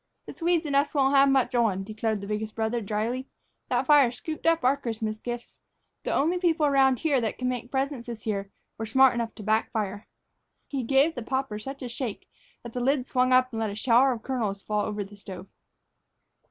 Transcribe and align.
"The 0.25 0.33
Swedes 0.35 0.65
and 0.65 0.75
us 0.75 0.95
won't 0.95 1.15
have 1.15 1.29
much 1.29 1.53
on," 1.53 1.83
declared 1.83 2.21
the 2.21 2.27
biggest 2.27 2.55
brother, 2.55 2.81
dryly. 2.81 3.27
"That 3.69 3.85
fire 3.85 4.09
scooped 4.09 4.47
up 4.47 4.63
our 4.63 4.75
Christmas 4.75 5.19
gifts. 5.19 5.59
The 6.01 6.11
only 6.11 6.39
people 6.39 6.65
around 6.65 6.97
here 6.97 7.21
that 7.21 7.37
can 7.37 7.47
make 7.47 7.69
presents 7.69 8.07
this 8.07 8.25
year 8.25 8.49
were 8.79 8.87
smart 8.87 9.13
enough 9.13 9.35
to 9.35 9.43
backfire." 9.43 10.07
He 10.67 10.81
gave 10.81 11.13
the 11.13 11.21
popper 11.21 11.59
such 11.59 11.83
a 11.83 11.87
shake 11.87 12.27
that 12.63 12.73
the 12.73 12.79
lid 12.81 13.05
swung 13.05 13.31
up 13.31 13.51
and 13.53 13.59
let 13.59 13.69
a 13.69 13.75
shower 13.75 14.11
of 14.11 14.23
kernels 14.23 14.63
fall 14.63 14.87
over 14.87 15.03
the 15.03 15.15
stove. 15.15 15.45